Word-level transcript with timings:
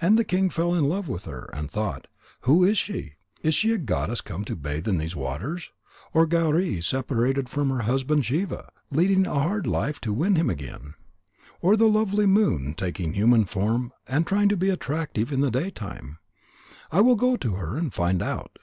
And 0.00 0.16
the 0.16 0.22
king 0.22 0.48
fell 0.48 0.74
in 0.76 0.84
love 0.88 1.08
with 1.08 1.24
her 1.24 1.50
and 1.52 1.68
thought: 1.68 2.06
"Who 2.42 2.62
is 2.62 2.78
she? 2.78 3.14
Is 3.42 3.56
she 3.56 3.72
a 3.72 3.78
goddess 3.78 4.20
come 4.20 4.44
to 4.44 4.54
bathe 4.54 4.86
in 4.86 4.98
these 4.98 5.16
waters? 5.16 5.72
Or 6.14 6.24
Gauri, 6.24 6.80
separated 6.80 7.48
from 7.48 7.70
her 7.70 7.80
husband 7.80 8.24
Shiva, 8.24 8.70
leading 8.92 9.26
a 9.26 9.34
hard 9.34 9.66
life 9.66 10.00
to 10.02 10.12
win 10.12 10.36
him 10.36 10.48
again? 10.48 10.94
Or 11.60 11.76
the 11.76 11.88
lovely 11.88 12.26
moon, 12.26 12.74
taking 12.74 13.10
a 13.10 13.14
human 13.16 13.44
form, 13.44 13.92
and 14.06 14.24
trying 14.24 14.48
to 14.50 14.56
be 14.56 14.68
attractive 14.70 15.32
in 15.32 15.40
the 15.40 15.50
daytime? 15.50 16.20
I 16.92 17.00
will 17.00 17.16
go 17.16 17.34
to 17.36 17.54
her 17.56 17.76
and 17.76 17.92
find 17.92 18.22
out." 18.22 18.60